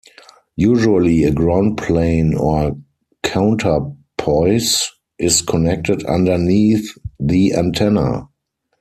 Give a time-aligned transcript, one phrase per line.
[0.55, 2.75] Usually a ground plane or
[3.21, 4.89] counterpoise
[5.19, 6.89] is connected underneath
[7.19, 8.27] the antenna.